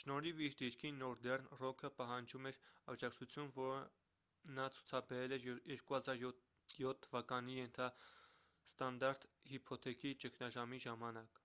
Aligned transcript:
շնորհիվ 0.00 0.42
իր 0.48 0.52
դիրքի 0.58 0.90
նորդեռն 0.98 1.48
ռոքը 1.62 1.88
պահանջում 2.00 2.46
էր 2.50 2.58
աջակացություն 2.94 3.50
որը 3.56 3.80
նա 4.60 4.66
ցուցաբերել 4.76 5.34
էր 5.38 5.82
2007 5.88 7.02
թվականի 7.08 7.58
ենթաստանդարտ 7.62 9.28
հիփոթեքի 9.54 10.14
ճգնաժամի 10.26 10.80
ժամանակ 10.86 11.42